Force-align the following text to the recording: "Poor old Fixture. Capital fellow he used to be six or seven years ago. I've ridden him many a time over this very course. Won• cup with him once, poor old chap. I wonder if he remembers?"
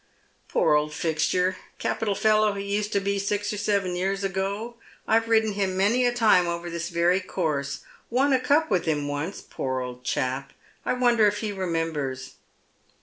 "Poor 0.47 0.73
old 0.73 0.95
Fixture. 0.95 1.57
Capital 1.77 2.15
fellow 2.15 2.53
he 2.53 2.65
used 2.75 2.91
to 2.91 2.99
be 2.99 3.19
six 3.19 3.53
or 3.53 3.57
seven 3.59 3.95
years 3.95 4.23
ago. 4.23 4.77
I've 5.07 5.27
ridden 5.29 5.51
him 5.53 5.77
many 5.77 6.07
a 6.07 6.11
time 6.11 6.47
over 6.47 6.71
this 6.71 6.89
very 6.89 7.19
course. 7.19 7.81
Won• 8.09 8.31
cup 8.43 8.71
with 8.71 8.85
him 8.85 9.07
once, 9.07 9.41
poor 9.47 9.79
old 9.79 10.03
chap. 10.03 10.53
I 10.87 10.93
wonder 10.93 11.27
if 11.27 11.41
he 11.41 11.51
remembers?" 11.51 12.33